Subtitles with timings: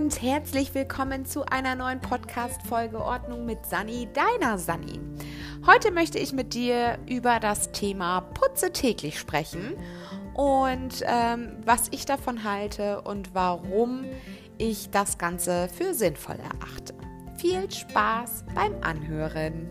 [0.00, 4.98] und herzlich willkommen zu einer neuen Podcast-Folge Ordnung mit Sani, deiner Sani.
[5.66, 9.74] Heute möchte ich mit dir über das Thema Putze täglich sprechen
[10.32, 14.06] und ähm, was ich davon halte und warum
[14.56, 16.94] ich das Ganze für sinnvoll erachte.
[17.36, 19.68] Viel Spaß beim Anhören.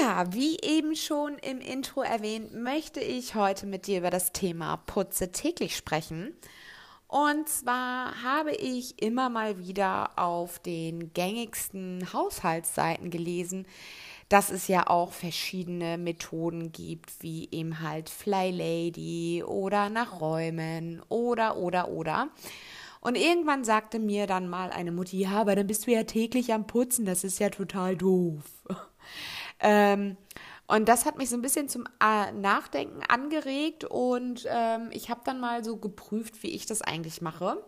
[0.00, 4.78] Ja, wie eben schon im Intro erwähnt, möchte ich heute mit dir über das Thema
[4.78, 6.34] Putze täglich sprechen.
[7.06, 13.66] Und zwar habe ich immer mal wieder auf den gängigsten Haushaltsseiten gelesen,
[14.30, 21.02] dass es ja auch verschiedene Methoden gibt, wie eben halt Fly Lady oder nach Räumen
[21.10, 22.28] oder oder oder.
[23.00, 26.54] Und irgendwann sagte mir dann mal eine Mutti, ja, aber dann bist du ja täglich
[26.54, 28.44] am Putzen, das ist ja total doof.
[29.60, 30.16] Ähm,
[30.66, 35.20] und das hat mich so ein bisschen zum äh, Nachdenken angeregt und ähm, ich habe
[35.24, 37.62] dann mal so geprüft, wie ich das eigentlich mache.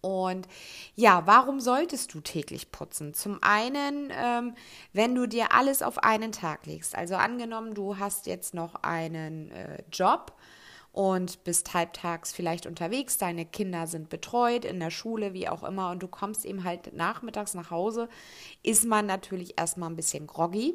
[0.00, 0.48] Und
[0.96, 3.14] ja, warum solltest du täglich putzen?
[3.14, 4.54] Zum einen, ähm,
[4.92, 6.94] wenn du dir alles auf einen Tag legst.
[6.94, 10.34] Also angenommen, du hast jetzt noch einen äh, Job
[10.92, 15.90] und bist halbtags vielleicht unterwegs, deine Kinder sind betreut in der Schule, wie auch immer,
[15.90, 18.08] und du kommst eben halt nachmittags nach Hause,
[18.62, 20.74] ist man natürlich erstmal ein bisschen groggy.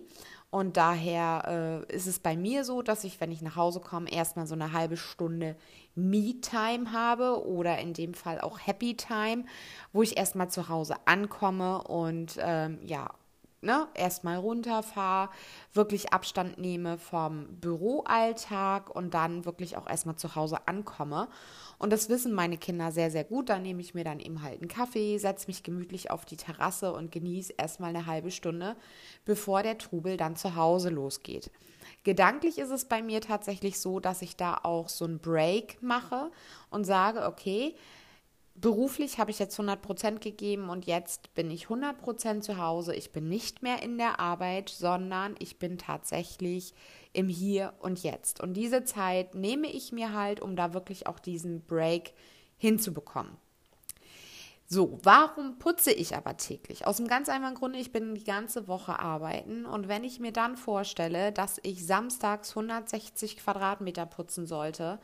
[0.51, 4.11] Und daher äh, ist es bei mir so, dass ich, wenn ich nach Hause komme,
[4.11, 5.55] erstmal so eine halbe Stunde
[5.93, 9.45] Me-Time habe oder in dem Fall auch Happy Time,
[9.93, 13.11] wo ich erstmal zu Hause ankomme und ähm, ja,
[13.61, 15.29] ne, erstmal runterfahre,
[15.73, 21.27] wirklich Abstand nehme vom Büroalltag und dann wirklich auch erstmal zu Hause ankomme.
[21.77, 23.49] Und das wissen meine Kinder sehr, sehr gut.
[23.49, 26.93] Da nehme ich mir dann eben halt einen Kaffee, setze mich gemütlich auf die Terrasse
[26.93, 28.75] und genieße erstmal eine halbe Stunde,
[29.25, 31.51] bevor der Trubel dann zu Hause losgeht.
[32.03, 36.31] Gedanklich ist es bei mir tatsächlich so, dass ich da auch so einen Break mache
[36.69, 37.75] und sage, okay,
[38.61, 42.95] beruflich habe ich jetzt 100 Prozent gegeben und jetzt bin ich 100 Prozent zu Hause.
[42.95, 46.73] Ich bin nicht mehr in der Arbeit, sondern ich bin tatsächlich
[47.13, 48.41] im Hier und Jetzt.
[48.41, 52.13] Und diese Zeit nehme ich mir halt, um da wirklich auch diesen Break
[52.57, 53.37] hinzubekommen.
[54.71, 56.85] So, warum putze ich aber täglich?
[56.85, 60.31] Aus dem ganz einfachen Grunde, ich bin die ganze Woche arbeiten und wenn ich mir
[60.31, 64.99] dann vorstelle, dass ich samstags 160 Quadratmeter putzen sollte,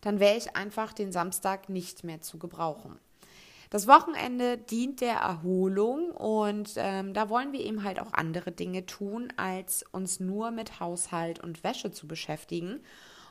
[0.00, 2.98] dann wäre ich einfach den Samstag nicht mehr zu gebrauchen.
[3.70, 8.84] Das Wochenende dient der Erholung und ähm, da wollen wir eben halt auch andere Dinge
[8.84, 12.80] tun, als uns nur mit Haushalt und Wäsche zu beschäftigen.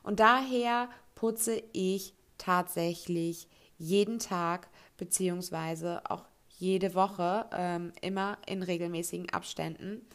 [0.01, 6.23] Und daher putze ich tatsächlich jeden Tag beziehungsweise auch
[6.57, 10.07] jede Woche ähm, immer in regelmäßigen Abständen.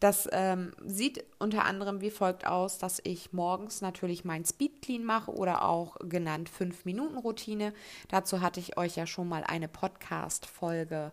[0.00, 5.04] Das ähm, sieht unter anderem wie folgt aus, dass ich morgens natürlich mein Speed Clean
[5.04, 7.72] mache oder auch genannt 5-Minuten-Routine.
[8.08, 11.12] Dazu hatte ich euch ja schon mal eine Podcast-Folge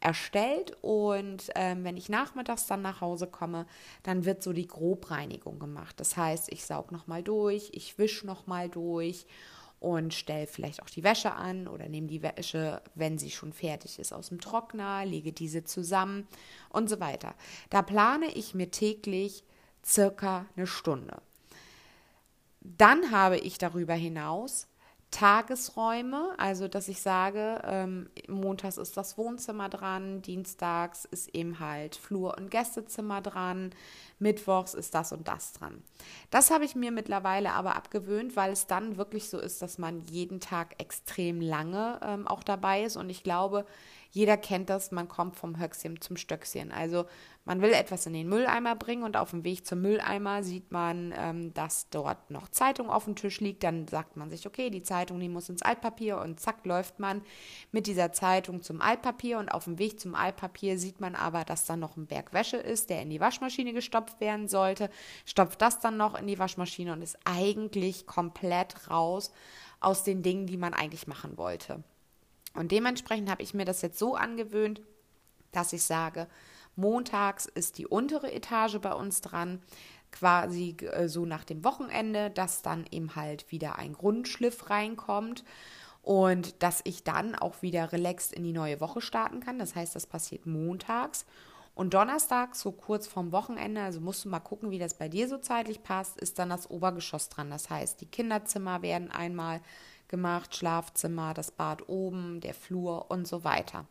[0.00, 3.66] erstellt und ähm, wenn ich nachmittags dann nach Hause komme,
[4.02, 6.00] dann wird so die Grobreinigung gemacht.
[6.00, 9.26] Das heißt, ich saug nochmal durch, ich wische nochmal durch
[9.82, 13.98] und stelle vielleicht auch die Wäsche an oder nehme die Wäsche, wenn sie schon fertig
[13.98, 16.28] ist, aus dem Trockner, lege diese zusammen
[16.68, 17.34] und so weiter.
[17.68, 19.42] Da plane ich mir täglich
[19.84, 21.20] circa eine Stunde.
[22.60, 24.68] Dann habe ich darüber hinaus
[25.12, 31.96] Tagesräume, also dass ich sage, ähm, montags ist das Wohnzimmer dran, dienstags ist eben halt
[31.96, 33.70] Flur- und Gästezimmer dran,
[34.18, 35.82] mittwochs ist das und das dran.
[36.30, 40.00] Das habe ich mir mittlerweile aber abgewöhnt, weil es dann wirklich so ist, dass man
[40.00, 43.66] jeden Tag extrem lange ähm, auch dabei ist und ich glaube,
[44.12, 46.70] jeder kennt das, man kommt vom Höchstchen zum Stöckchen.
[46.70, 47.06] Also
[47.46, 51.14] man will etwas in den Mülleimer bringen und auf dem Weg zum Mülleimer sieht man,
[51.16, 53.64] ähm, dass dort noch Zeitung auf dem Tisch liegt.
[53.64, 57.22] Dann sagt man sich, okay, die Zeitung, die muss ins Altpapier und zack läuft man
[57.72, 61.64] mit dieser Zeitung zum Altpapier und auf dem Weg zum Altpapier sieht man aber, dass
[61.64, 64.90] da noch ein Berg Wäsche ist, der in die Waschmaschine gestopft werden sollte.
[65.24, 69.32] Stopft das dann noch in die Waschmaschine und ist eigentlich komplett raus
[69.80, 71.82] aus den Dingen, die man eigentlich machen wollte.
[72.54, 74.80] Und dementsprechend habe ich mir das jetzt so angewöhnt,
[75.52, 76.28] dass ich sage,
[76.76, 79.60] montags ist die untere Etage bei uns dran,
[80.10, 85.44] quasi äh, so nach dem Wochenende, dass dann eben halt wieder ein Grundschliff reinkommt
[86.02, 89.58] und dass ich dann auch wieder relaxed in die neue Woche starten kann.
[89.58, 91.24] Das heißt, das passiert montags.
[91.74, 95.26] Und Donnerstag, so kurz vorm Wochenende, also musst du mal gucken, wie das bei dir
[95.26, 97.48] so zeitlich passt, ist dann das Obergeschoss dran.
[97.48, 99.62] Das heißt, die Kinderzimmer werden einmal
[100.12, 103.86] gemacht, Schlafzimmer, das Bad oben, der Flur und so weiter.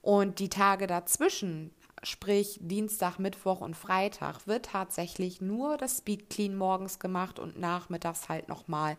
[0.00, 1.72] Und die Tage dazwischen
[2.02, 8.28] sprich Dienstag, Mittwoch und Freitag, wird tatsächlich nur das Speed Clean morgens gemacht und nachmittags
[8.28, 8.96] halt nochmal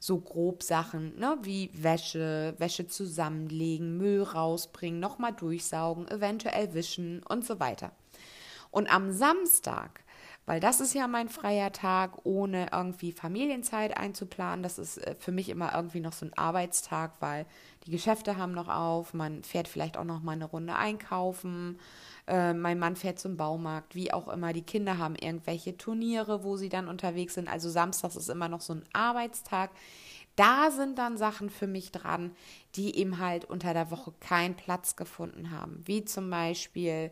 [0.00, 7.44] so grob Sachen, ne, wie Wäsche, Wäsche zusammenlegen, Müll rausbringen, nochmal durchsaugen, eventuell wischen und
[7.44, 7.92] so weiter.
[8.70, 10.00] Und am Samstag
[10.52, 14.62] weil das ist ja mein freier Tag, ohne irgendwie Familienzeit einzuplanen.
[14.62, 17.46] Das ist äh, für mich immer irgendwie noch so ein Arbeitstag, weil
[17.86, 21.78] die Geschäfte haben noch auf, man fährt vielleicht auch noch mal eine Runde einkaufen,
[22.26, 24.52] äh, mein Mann fährt zum Baumarkt, wie auch immer.
[24.52, 27.48] Die Kinder haben irgendwelche Turniere, wo sie dann unterwegs sind.
[27.48, 29.70] Also samstags ist immer noch so ein Arbeitstag.
[30.36, 32.30] Da sind dann Sachen für mich dran,
[32.74, 37.10] die eben halt unter der Woche keinen Platz gefunden haben, wie zum Beispiel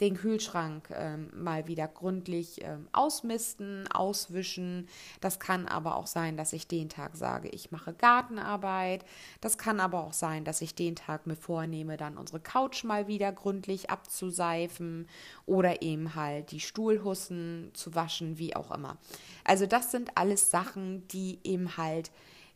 [0.00, 4.88] den Kühlschrank ähm, mal wieder gründlich ähm, ausmisten, auswischen.
[5.20, 9.04] Das kann aber auch sein, dass ich den Tag sage, ich mache Gartenarbeit.
[9.40, 13.08] Das kann aber auch sein, dass ich den Tag mir vornehme, dann unsere Couch mal
[13.08, 15.06] wieder gründlich abzuseifen
[15.46, 18.96] oder eben halt die Stuhlhussen zu waschen, wie auch immer.
[19.44, 22.10] Also das sind alles Sachen, die eben halt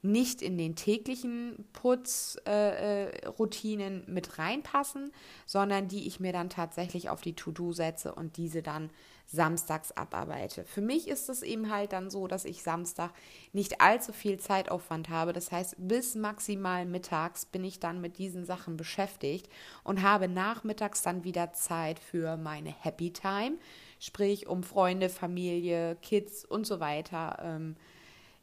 [0.04, 5.10] nicht in den täglichen Putzroutinen äh, äh mit reinpassen,
[5.46, 8.90] sondern die ich mir dann tatsächlich auf die To-Do setze und diese dann
[9.26, 10.64] samstags abarbeite.
[10.64, 13.12] Für mich ist es eben halt dann so, dass ich Samstag
[13.52, 15.32] nicht allzu viel Zeitaufwand habe.
[15.32, 19.48] Das heißt, bis maximal mittags bin ich dann mit diesen Sachen beschäftigt
[19.82, 23.56] und habe nachmittags dann wieder Zeit für meine Happy Time,
[23.98, 27.38] sprich um Freunde, Familie, Kids und so weiter.
[27.42, 27.76] Ähm,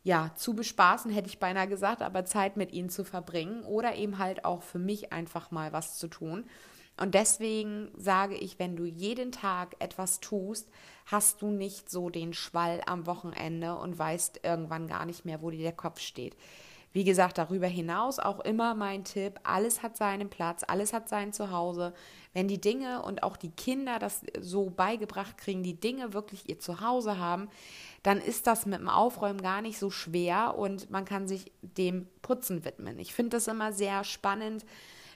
[0.03, 4.18] ja, zu bespaßen, hätte ich beinahe gesagt, aber Zeit mit ihnen zu verbringen oder eben
[4.18, 6.45] halt auch für mich einfach mal was zu tun.
[6.98, 10.69] Und deswegen sage ich, wenn du jeden Tag etwas tust,
[11.06, 15.50] hast du nicht so den Schwall am Wochenende und weißt irgendwann gar nicht mehr, wo
[15.50, 16.36] dir der Kopf steht.
[16.93, 21.31] Wie gesagt, darüber hinaus auch immer mein Tipp, alles hat seinen Platz, alles hat sein
[21.31, 21.93] Zuhause.
[22.33, 26.59] Wenn die Dinge und auch die Kinder das so beigebracht kriegen, die Dinge wirklich ihr
[26.59, 27.49] Zuhause haben,
[28.03, 32.07] dann ist das mit dem Aufräumen gar nicht so schwer und man kann sich dem
[32.21, 32.99] Putzen widmen.
[32.99, 34.65] Ich finde das immer sehr spannend,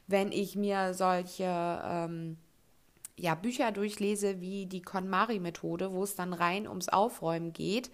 [0.07, 2.37] wenn ich mir solche ähm,
[3.17, 7.89] ja, Bücher durchlese wie die KonMari-Methode, wo es dann rein ums Aufräumen geht.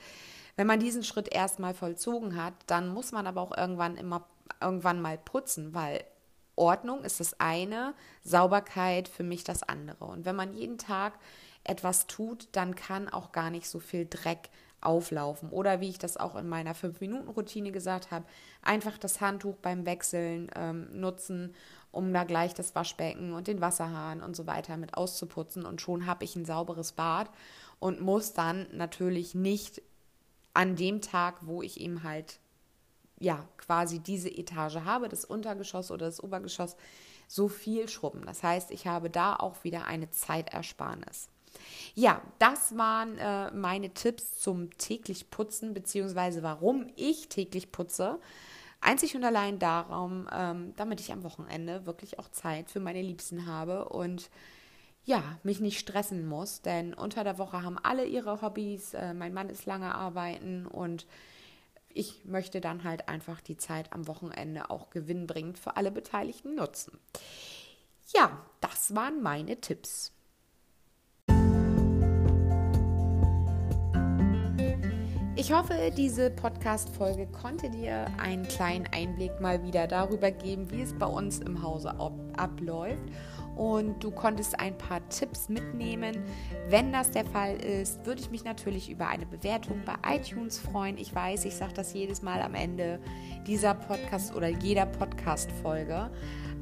[0.56, 4.28] Wenn man diesen Schritt erstmal vollzogen hat, dann muss man aber auch irgendwann immer
[4.60, 6.04] irgendwann mal putzen, weil
[6.56, 7.94] Ordnung ist das eine,
[8.24, 10.06] Sauberkeit für mich das andere.
[10.06, 11.14] Und wenn man jeden Tag
[11.64, 14.50] etwas tut, dann kann auch gar nicht so viel Dreck
[14.82, 15.50] auflaufen.
[15.50, 18.26] Oder wie ich das auch in meiner 5-Minuten-Routine gesagt habe,
[18.62, 21.54] einfach das Handtuch beim Wechseln ähm, nutzen,
[21.92, 25.66] um da gleich das Waschbecken und den Wasserhahn und so weiter mit auszuputzen.
[25.66, 27.30] Und schon habe ich ein sauberes Bad
[27.80, 29.82] und muss dann natürlich nicht
[30.54, 32.40] an dem Tag, wo ich eben halt
[33.20, 36.76] ja quasi diese Etage habe, das Untergeschoss oder das Obergeschoss,
[37.28, 38.26] so viel schrubben.
[38.26, 41.30] Das heißt, ich habe da auch wieder eine Zeitersparnis.
[41.94, 48.20] Ja, das waren äh, meine Tipps zum täglich Putzen, beziehungsweise warum ich täglich putze.
[48.80, 53.46] Einzig und allein darum, ähm, damit ich am Wochenende wirklich auch Zeit für meine Liebsten
[53.46, 54.30] habe und
[55.04, 58.94] ja, mich nicht stressen muss, denn unter der Woche haben alle ihre Hobbys.
[58.94, 61.08] Äh, mein Mann ist lange arbeiten und
[61.90, 67.00] ich möchte dann halt einfach die Zeit am Wochenende auch gewinnbringend für alle Beteiligten nutzen.
[68.14, 70.14] Ja, das waren meine Tipps.
[75.42, 80.94] Ich hoffe, diese Podcast-Folge konnte dir einen kleinen Einblick mal wieder darüber geben, wie es
[80.94, 83.02] bei uns im Hause ab abläuft.
[83.56, 86.18] Und du konntest ein paar Tipps mitnehmen.
[86.70, 90.98] Wenn das der Fall ist, würde ich mich natürlich über eine Bewertung bei iTunes freuen.
[90.98, 93.00] Ich weiß, ich sage das jedes Mal am Ende
[93.46, 96.10] dieser Podcast oder jeder Podcast-Folge.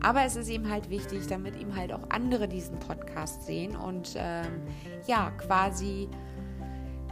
[0.01, 4.13] Aber es ist eben halt wichtig, damit eben halt auch andere diesen Podcast sehen und
[4.15, 4.61] ähm,
[5.07, 6.09] ja, quasi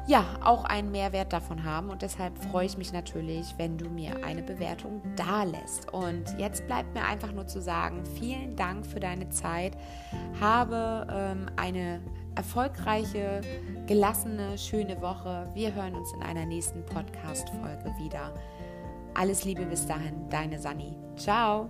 [0.07, 1.89] ja auch einen Mehrwert davon haben.
[1.89, 5.93] Und deshalb freue ich mich natürlich, wenn du mir eine Bewertung da lässt.
[5.93, 9.77] Und jetzt bleibt mir einfach nur zu sagen, vielen Dank für deine Zeit.
[10.39, 12.01] Habe ähm, eine
[12.35, 13.41] erfolgreiche,
[13.85, 15.49] gelassene, schöne Woche.
[15.53, 18.33] Wir hören uns in einer nächsten Podcast-Folge wieder.
[19.13, 20.95] Alles Liebe bis dahin, deine Sani.
[21.15, 21.69] Ciao.